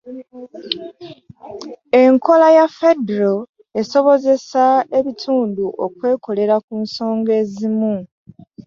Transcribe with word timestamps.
Enkola 2.01 2.47
ya 2.57 2.65
ffedero 2.71 3.35
esobozesa 3.79 4.63
ebitundu 4.99 5.65
okwekolera 5.85 6.55
ku 6.65 6.73
nsonga 6.83 7.31
ezimu 7.41 7.93